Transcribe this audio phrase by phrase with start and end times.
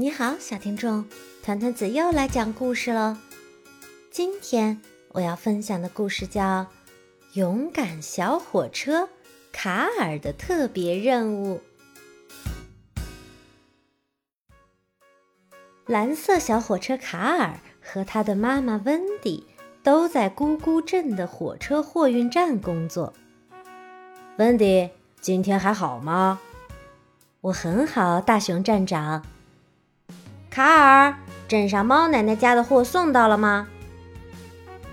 [0.00, 1.04] 你好，小听众，
[1.42, 3.16] 团团子又来讲故事喽。
[4.12, 6.42] 今天我要分享的故事叫
[7.32, 9.08] 《勇敢小火车
[9.50, 11.60] 卡尔的特别任务》。
[15.86, 19.48] 蓝色小火车卡尔和他的妈妈温迪
[19.82, 23.12] 都在咕咕镇的火车货运站工作。
[24.36, 24.90] 温迪，
[25.20, 26.38] 今天还好吗？
[27.40, 29.24] 我很好，大熊站长。
[30.50, 31.14] 卡尔，
[31.46, 33.68] 镇上猫奶奶家的货送到了吗？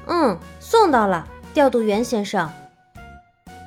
[0.05, 2.52] 嗯，送到了，调度员先生。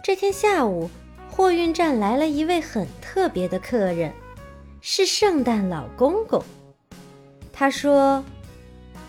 [0.04, 0.88] 这天下午，
[1.30, 4.12] 货运站来了一位很特别的客人，
[4.80, 6.42] 是圣诞老公公。
[7.52, 8.22] 他说：“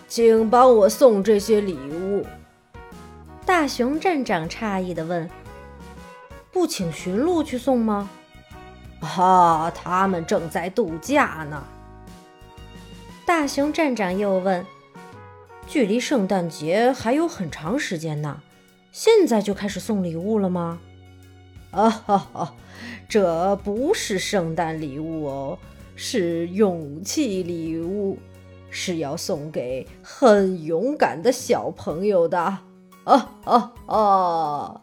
[0.08, 2.26] 请帮我送这些礼物。”
[3.46, 5.28] 大熊站长诧异地问
[6.50, 8.10] ：“不请驯鹿去送吗
[9.00, 11.62] ？”“啊，他们正在度假呢。”
[13.30, 14.66] 大熊站长又问
[15.64, 18.42] ：“距离圣诞节还有很长时间呢，
[18.90, 20.80] 现在就开始送礼物了吗
[21.70, 22.56] ？”“啊哈哈，
[23.08, 25.58] 这不是圣诞礼物哦，
[25.94, 28.18] 是勇气礼物，
[28.68, 32.58] 是要送给很勇敢的小朋友的。
[33.06, 34.80] ”“啊啊啊！”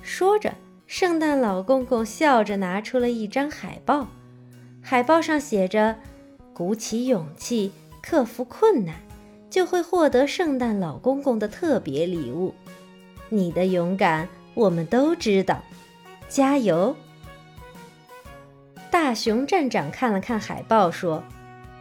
[0.00, 0.54] 说着，
[0.86, 4.06] 圣诞老公公笑着拿出了一张海报，
[4.80, 5.94] 海报上写着。
[6.58, 7.70] 鼓起勇气，
[8.02, 8.96] 克服困难，
[9.48, 12.52] 就会获得圣诞老公公的特别礼物。
[13.28, 15.62] 你的勇敢，我们都知道，
[16.28, 16.96] 加油！
[18.90, 21.22] 大熊站长看了看海报，说：“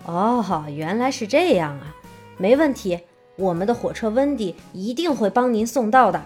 [0.05, 1.95] 哦，原来是这样啊，
[2.37, 2.99] 没问题，
[3.35, 6.23] 我们的火车温迪一定会帮您送到的。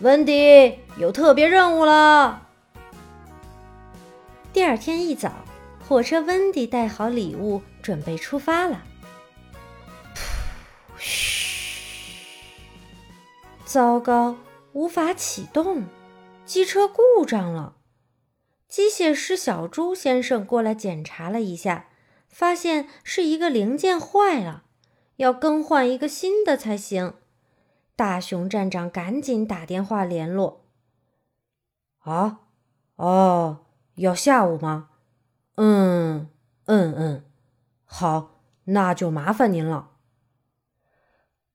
[0.00, 2.48] 温迪有特别任务了。”
[4.54, 5.30] 第二天一早。
[5.86, 8.82] 火车温迪带好礼物，准备出发了。
[10.96, 12.16] 嘘！
[13.64, 14.36] 糟糕，
[14.72, 15.84] 无法启动，
[16.46, 17.76] 机车故障了。
[18.68, 21.88] 机械师小猪先生过来检查了一下，
[22.28, 24.64] 发现是一个零件坏了，
[25.16, 27.14] 要更换一个新的才行。
[27.94, 30.64] 大熊站长赶紧打电话联络。
[31.98, 32.40] 啊，
[32.96, 33.66] 哦，
[33.96, 34.88] 要下午吗？
[35.56, 36.30] 嗯
[36.64, 37.24] 嗯嗯，
[37.84, 39.90] 好，那就麻烦您了。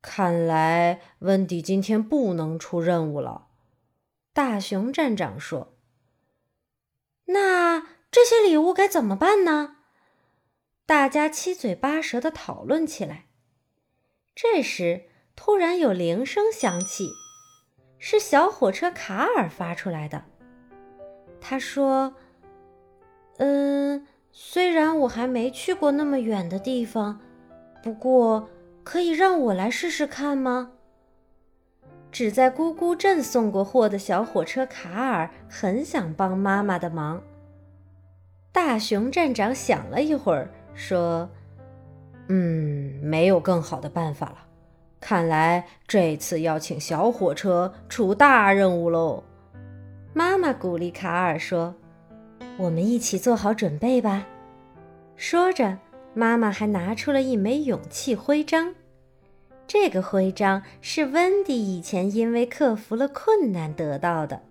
[0.02, 3.48] 看来温迪今天不能出任务了，
[4.34, 5.76] 大熊站长说。
[7.26, 7.80] 那
[8.12, 9.78] 这些礼物该怎么办呢？
[10.86, 13.26] 大家七嘴八舌的讨论起来。
[14.36, 17.10] 这时，突然有铃声响起，
[17.98, 20.26] 是小火车卡尔发出来的。
[21.42, 22.14] 他说。
[23.38, 27.20] 嗯，虽然我还没去过那么远的地方，
[27.84, 28.50] 不过
[28.84, 30.72] 可以让我来试试看吗？
[32.12, 37.22] 只在咕咕镇送过货的小火车卡尔很想帮妈妈的忙。
[38.52, 41.30] 大熊站长想了一会儿，说
[42.30, 44.38] ：“嗯，没有更好的办法了。
[45.00, 49.24] 看来这次要请小火车出大任务喽。”
[50.12, 51.76] 妈妈鼓励卡尔说。
[52.58, 54.26] 我们一起做好准备吧。
[55.16, 55.78] 说着，
[56.14, 58.74] 妈妈还拿出了一枚勇气徽章。
[59.68, 64.42] 这个徽章是温迪以前因为克服了困难得到的。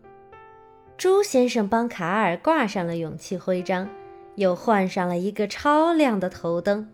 [0.97, 3.89] 猪先生帮卡尔挂上了勇气徽章，
[4.37, 6.89] 又换上了一个超亮的头灯。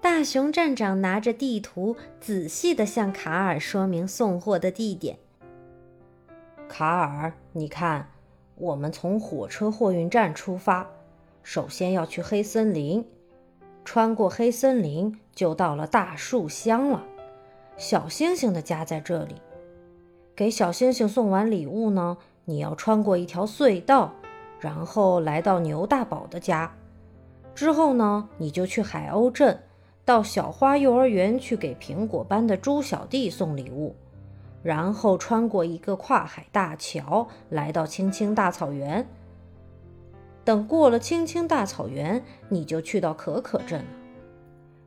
[0.00, 5.18] 大熊站长拿着地图，仔细地向卡尔说明送货的地点。
[6.68, 8.08] 卡尔，你看。
[8.56, 10.86] 我们从火车货运站出发，
[11.42, 13.04] 首先要去黑森林，
[13.84, 17.02] 穿过黑森林就到了大树乡了。
[17.76, 19.36] 小星星的家在这里。
[20.36, 24.12] 给小星星送完礼物呢，你要穿过一条隧道，
[24.60, 26.72] 然后来到牛大宝的家。
[27.54, 29.60] 之后呢，你就去海鸥镇，
[30.04, 33.94] 到小花幼儿园去给苹果班的猪小弟送礼物。
[34.62, 39.06] 然后穿过一个跨海大桥，来到青青大草原。
[40.44, 43.86] 等过了青青大草原，你就去到可可镇了。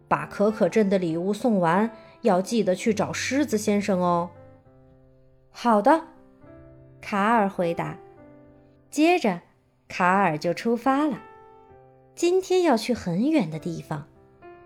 [0.08, 1.90] 把可可镇的礼物送完，
[2.22, 4.30] 要记得去找狮子先生哦。
[5.52, 6.06] 好的，
[7.02, 7.98] 卡尔回答。
[8.92, 9.42] 接着，
[9.88, 11.20] 卡尔就出发了。
[12.14, 14.08] 今天要去很远的地方。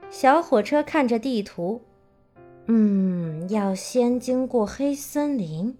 [0.09, 1.81] 小火车看着地图。
[2.71, 5.75] 嗯，要先经过黑森林。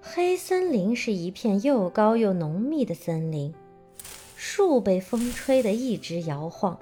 [0.00, 3.52] 黑森林是一片又高又浓密的森林，
[4.36, 6.78] 树被风吹得一直摇晃，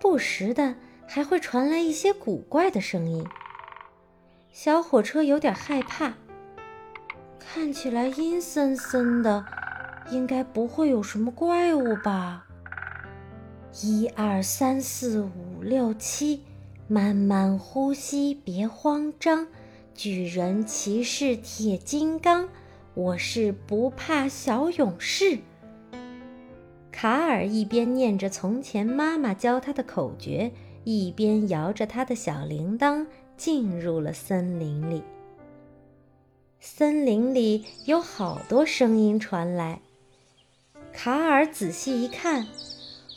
[0.00, 0.74] 不时的
[1.06, 3.26] 还会传来一些古怪的声音。
[4.52, 6.14] 小火车有点害怕，
[7.38, 9.44] 看起来阴森森的，
[10.10, 12.46] 应该不会有什么怪物吧？
[13.82, 16.42] 一二三四五六七，
[16.90, 19.46] 慢慢呼吸，别慌张。
[19.94, 22.48] 巨人骑士铁金刚，
[22.94, 25.40] 我是不怕小勇士。
[26.90, 30.50] 卡尔一边念着从前妈妈教他的口诀，
[30.84, 33.06] 一边摇着他的小铃铛，
[33.36, 35.02] 进入了森林里。
[36.58, 39.82] 森林里有好多声音传来。
[40.94, 42.46] 卡尔仔细一看，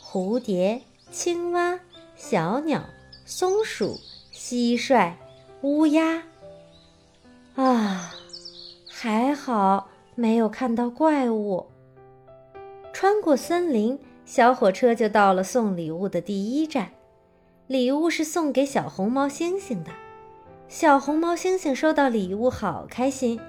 [0.02, 1.80] 蝴蝶、青蛙、
[2.14, 2.84] 小鸟、
[3.24, 3.98] 松鼠、
[4.32, 5.12] 蟋蟀、
[5.62, 6.22] 乌鸦。
[7.54, 8.12] 啊，
[8.88, 11.66] 还好没有看到怪物。
[12.92, 16.90] 穿过森林，小火车就到了送礼物的第一站。
[17.68, 19.90] 礼物是送给小红毛猩猩的。
[20.68, 23.40] 小红毛猩猩收到礼物，好开心。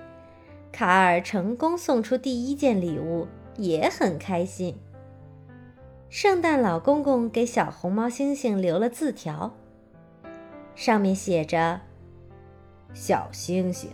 [0.72, 3.28] 卡尔成功送出第一件礼物，
[3.58, 4.78] 也很开心。
[6.10, 9.52] 圣诞老公公给小红毛猩猩留了字条，
[10.76, 11.82] 上面写着。
[12.94, 13.90] 小星星，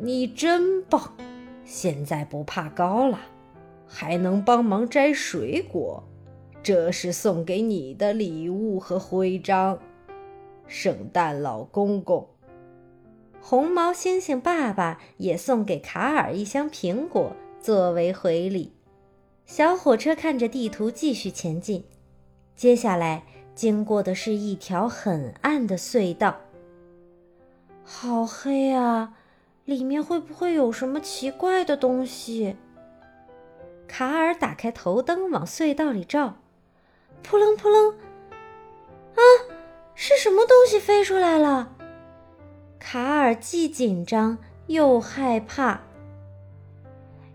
[0.00, 1.14] 你真棒！
[1.64, 3.18] 现在不怕高了，
[3.86, 6.04] 还能帮忙摘水果。
[6.62, 9.78] 这是送给你的礼物和徽章。
[10.66, 12.28] 圣诞老公公，
[13.40, 18.72] 红毛猩猩爸爸也送给卡尔一箱苹果作为回礼。
[19.44, 21.84] 小火车看着地图继续前进，
[22.56, 23.22] 接下来
[23.56, 26.36] 经过的是一条很暗的隧道。
[27.82, 29.14] 好黑啊！
[29.64, 32.56] 里面会不会有什么奇怪的东西？
[33.88, 36.36] 卡尔打开头灯往隧道里照，
[37.22, 37.92] 扑棱扑棱，
[39.14, 39.20] 啊，
[39.94, 41.72] 是什么东西飞出来了？
[42.78, 45.80] 卡尔既紧张又害怕。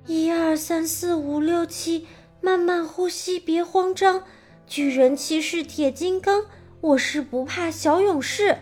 [0.06, 2.08] 一二三四五六七，
[2.42, 4.24] 慢慢呼吸，别慌张。
[4.72, 6.46] 巨人骑士铁金刚，
[6.80, 8.56] 我是不怕小勇士。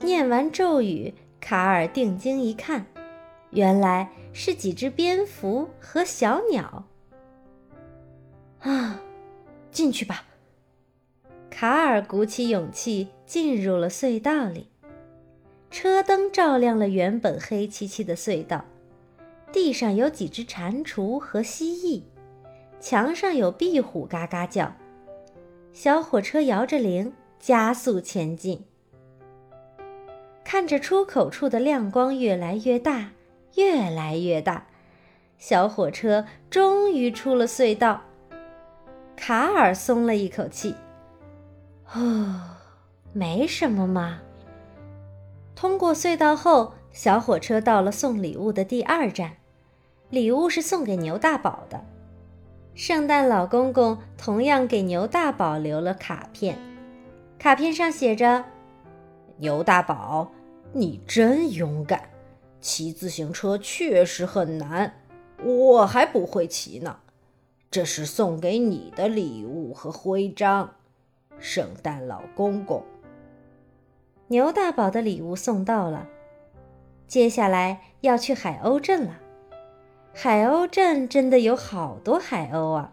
[0.00, 2.86] 念完咒语，卡尔定睛一看，
[3.50, 6.86] 原来是几只蝙蝠和小鸟。
[8.60, 9.02] 啊，
[9.70, 10.24] 进去吧！
[11.50, 14.68] 卡尔鼓起勇气进入了隧道里。
[15.70, 18.64] 车灯照亮了原本黑漆漆的隧道，
[19.52, 22.04] 地上有几只蟾蜍和蜥蜴，
[22.80, 24.72] 墙上有壁虎嘎嘎叫。
[25.72, 28.64] 小火车摇着铃，加速前进。
[30.42, 33.10] 看着出口处的亮光越来越大，
[33.54, 34.66] 越来越大，
[35.38, 38.00] 小火车终于出了隧道。
[39.14, 40.74] 卡尔松了一口气，
[41.94, 42.40] 哦，
[43.12, 44.20] 没什么嘛。
[45.54, 49.36] 通过隧道后，小火车到了送礼物的第二站，
[50.08, 51.84] 礼物是送给牛大宝的。
[52.82, 56.56] 圣诞老公公同样给牛大宝留了卡片，
[57.38, 58.42] 卡片上写着
[59.36, 60.32] ：“牛大宝。”
[60.72, 62.08] 你真勇敢，
[62.58, 64.94] 骑自行车确实很难，
[65.44, 67.00] 我还不会骑呢。
[67.70, 70.76] 这是送给你的礼物和徽章，
[71.38, 72.82] 圣诞老公公。
[74.28, 76.08] 牛大宝的礼物送到了，
[77.06, 79.18] 接下来要去海鸥镇了。
[80.12, 82.92] 海鸥镇真的有好多海鸥啊！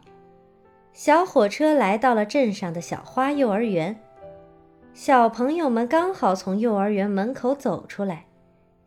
[0.93, 3.99] 小火车来到了镇上的小花幼儿园。
[4.93, 8.25] 小朋友们刚好从幼儿园门口走出来。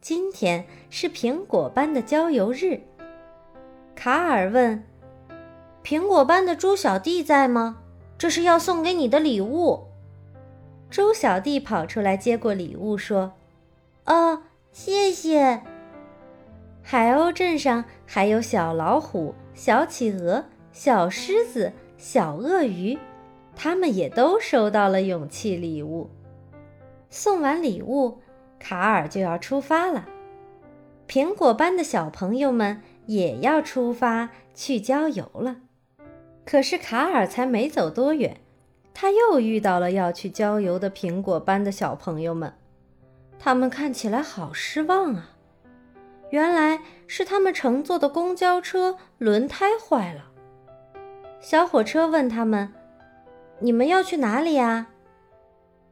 [0.01, 2.81] 今天是苹果班的郊游日。
[3.95, 4.83] 卡尔问
[5.85, 7.79] ：“苹果班的猪小弟在吗？
[8.17, 9.89] 这是要送给你的礼物。”
[10.89, 13.35] 猪小弟跑出来接过礼物，说
[14.07, 15.61] ：“哦，谢谢。”
[16.83, 22.99] 海鸥镇上还有小老虎、小企鹅、小狮子、小鳄鱼。
[23.55, 26.11] 他们也都收到了勇气礼物。
[27.09, 28.19] 送完礼物，
[28.59, 30.09] 卡尔就要出发了。
[31.07, 35.59] 苹果班的小朋友们也要出发去郊游了。
[36.45, 38.39] 可是卡尔才没走多远，
[38.93, 42.55] 他又遇到了要去郊游的苹果班的小朋友们。
[43.39, 45.30] 他们看起来好失望啊！
[46.31, 50.25] 原来是他们乘坐的公交车轮胎坏了。
[51.41, 52.73] 小火车问他们。
[53.63, 54.87] 你们要去哪里呀？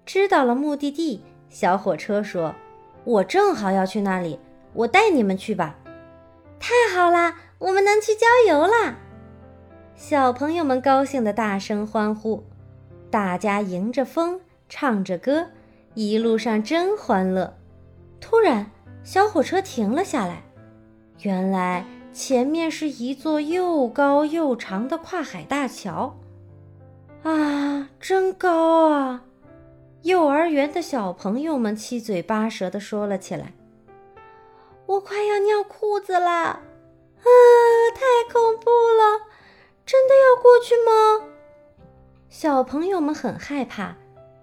[0.07, 2.54] 知道了目的地，小火车说
[3.04, 4.40] ：“我正好要去那里，
[4.73, 5.76] 我带你们去吧。”
[6.59, 8.95] 太好啦，我们能去郊游啦！
[9.95, 12.42] 小朋友们高兴的大声欢呼，
[13.11, 14.40] 大家迎着风
[14.71, 15.49] 唱着歌，
[15.92, 17.54] 一路上真欢乐。
[18.18, 18.71] 突然，
[19.09, 20.43] 小火车停了下来，
[21.23, 26.15] 原来前面是一座又高又长的跨海大桥。
[27.23, 29.25] 啊，真高啊！
[30.03, 33.55] 幼儿园的小朋友们七嘴八舌地说了起来
[34.85, 36.29] ：“我快要尿裤子了！
[36.29, 36.61] 啊，
[37.95, 39.25] 太恐怖了！
[39.87, 41.31] 真的要过去吗？”
[42.29, 43.97] 小朋友们很害怕，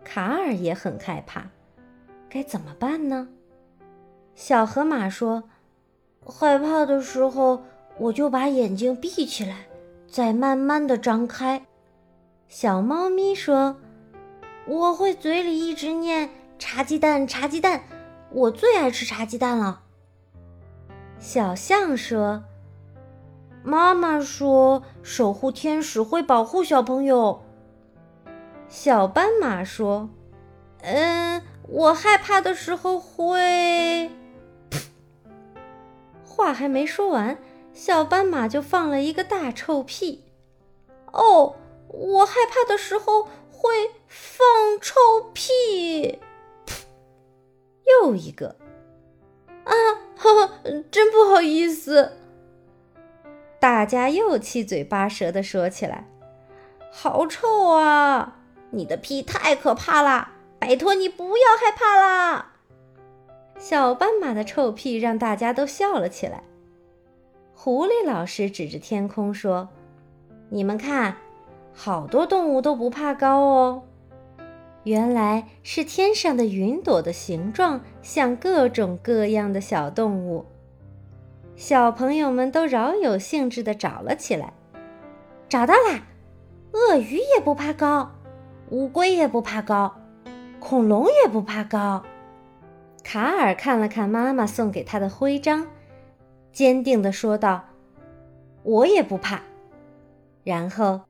[0.03, 1.51] 卡尔也很害怕，
[2.27, 3.27] 该怎么办呢？
[4.35, 5.43] 小河马说
[6.23, 7.63] ：“害怕的时候，
[7.97, 9.67] 我就把眼睛闭起来，
[10.07, 11.65] 再慢慢的张开。”
[12.47, 13.77] 小猫咪说。
[14.67, 16.27] 我会嘴里一直念
[16.57, 17.83] “茶鸡蛋，茶鸡蛋”，
[18.33, 19.83] 我最爱吃茶鸡蛋了。
[21.19, 22.43] 小象说
[23.63, 27.43] ：“妈妈说，守护天使会保护小朋友。”
[28.67, 30.09] 小斑马说
[30.81, 34.09] ：“嗯，我害怕的时候会……”
[36.45, 37.39] 话还没说完，
[37.73, 40.23] 小斑马就放了一个大臭屁。
[41.11, 41.55] 哦，
[41.87, 43.27] 我害怕的时候。
[43.57, 44.45] 会放
[44.79, 44.93] 臭
[45.33, 46.19] 屁，
[47.87, 48.57] 又一个
[49.63, 49.73] 啊！
[50.15, 50.53] 哈哈，
[50.91, 52.11] 真不好意思。
[53.59, 56.07] 大家又七嘴八舌的说起来
[56.93, 58.35] ：“好臭啊！
[58.69, 60.33] 你的屁太可怕啦！
[60.59, 62.54] 拜托你不要害怕啦！”
[63.67, 66.43] 小斑马的臭屁让大家都笑了起来。
[67.55, 69.69] 狐狸老师指着天空说
[70.49, 71.17] ：“你们看。”
[71.73, 73.81] 好多动物都不怕高哦，
[74.83, 80.45] 原来是天上的云朵的形状像各种各样的小动物。
[81.55, 84.53] 小朋友们都饶有兴致地找了起来，
[85.49, 86.05] 找到啦！
[86.71, 88.11] 鳄鱼也不怕高，
[88.69, 89.95] 乌龟也不怕高，
[90.59, 92.03] 恐龙也不怕高。
[93.05, 95.67] 卡尔看了看妈妈送给他的徽章，
[96.51, 97.65] 坚定地说道
[98.63, 99.43] ：“我也不怕。”
[100.43, 101.01] 然后。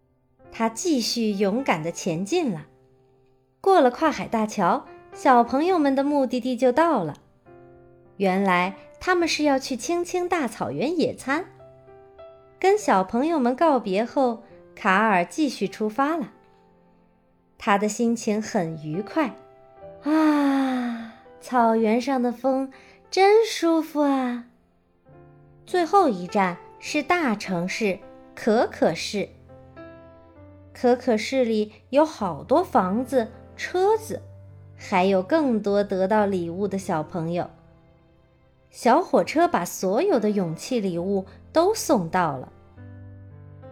[0.57, 2.67] 他继续勇敢地前进了。
[3.59, 7.15] 过了跨海大桥，小朋友们的目的地就到了。
[8.15, 11.47] 原来他们是要去青青大草原野餐。
[12.57, 16.31] 跟小朋友们告别后，卡尔继续出发了。
[17.57, 19.35] 他的心情很愉快。
[20.03, 20.54] 啊，
[21.47, 22.71] 草原上的风
[23.11, 24.45] 真舒服啊！
[25.63, 27.99] 最后一站是大城市
[28.33, 29.29] 可可市。
[30.73, 34.23] 可可市里有好多房子、车子，
[34.75, 37.47] 还有更多得到礼物的小朋友。
[38.71, 42.51] 小火车把所有的勇气礼物都送到了。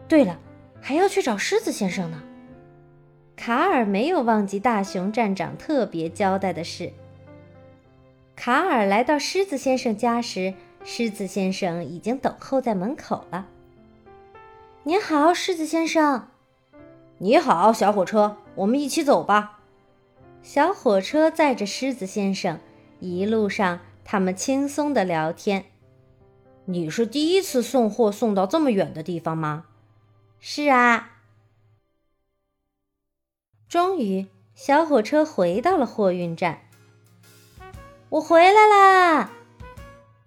[0.08, 0.40] 对了，
[0.80, 2.22] 还要去找狮子先生呢。
[3.36, 6.94] 卡尔没有忘记大熊站长特别交代的事。
[8.46, 13.48] 卡尔来到狮子先生家时，狮子先生已经等候在门口了。
[14.84, 16.28] 您好，狮子先生。
[17.20, 19.62] 你好，小火车，我们一起走吧。
[20.42, 22.60] 小火车载着狮子先生，
[23.00, 25.64] 一路上他们轻松的聊天。
[26.66, 29.68] 你是第一次送货送到这么远的地方吗？
[30.42, 31.12] 是啊。
[33.70, 36.60] 终于，小火车回到了货运站。
[38.14, 39.32] 我回来啦！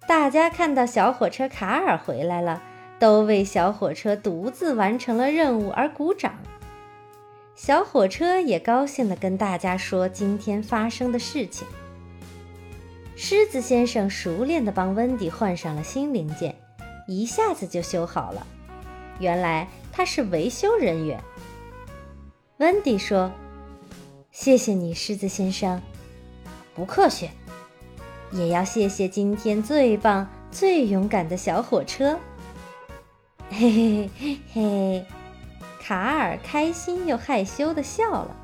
[0.08, 2.60] 大家看到小火车卡尔回来了，
[2.98, 6.36] 都为小火车独自完成了任务而鼓掌。
[7.54, 11.64] 小火车也高兴地跟大家说今天发生的事情。
[13.14, 16.56] 狮子先生熟练地帮温迪换上了新零件，
[17.06, 18.44] 一下子就修好了。
[19.20, 21.22] 原来他是维修人员。
[22.56, 23.30] 温迪说
[24.32, 25.80] ：“谢谢你，狮子先生。
[26.74, 27.30] ”“不客气。
[28.32, 32.18] ”“也要谢谢今天最棒、最勇敢的小火车。
[33.50, 35.06] ”“嘿嘿嘿嘿。”
[35.80, 38.36] 卡尔开心又害羞的笑了，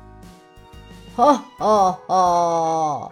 [1.13, 3.11] 哈哈哈！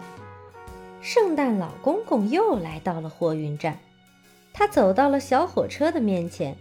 [1.02, 3.78] 圣诞老公公又来到了货运站，
[4.54, 6.56] 他走到了小火车的面前，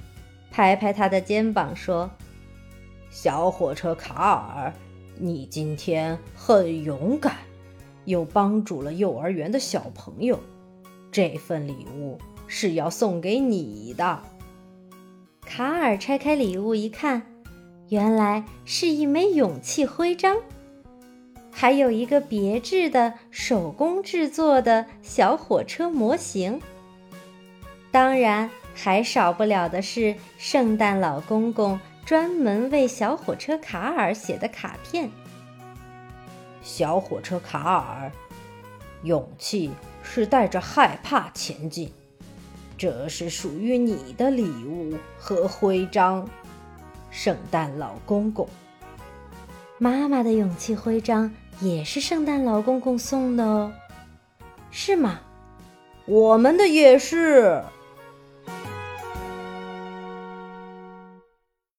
[0.52, 2.12] 拍拍他的肩膀说
[3.10, 4.74] ：“小火车卡尔，
[5.18, 7.38] 你今天很勇敢，
[8.06, 10.40] 又帮助了幼儿园的小朋友，
[11.12, 12.18] 这份礼物
[12.48, 14.22] 是要送给你的。”
[15.46, 17.22] 卡尔拆开礼物一看。
[17.90, 20.38] 原来是一枚勇气徽章，
[21.52, 26.62] 还有一个别致的手工制作的小火车模型。
[27.92, 35.12] 当然，还少不了的是圣诞老公公专门为小火车卡尔写的卡片。
[36.62, 38.12] 小火车卡尔，
[39.04, 39.72] 勇气
[40.04, 41.92] 是带着害怕前进，
[42.78, 46.28] 这是属于你的礼物和徽章，
[47.10, 48.48] 圣诞老公公。
[49.78, 53.72] 妈妈的勇气徽章也是圣诞老公公送的哦，
[54.70, 55.20] 是吗？
[56.06, 57.64] 我们的也是。